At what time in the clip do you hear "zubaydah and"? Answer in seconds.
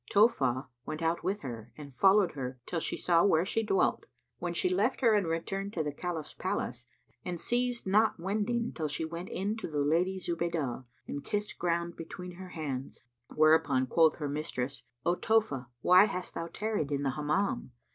10.17-11.23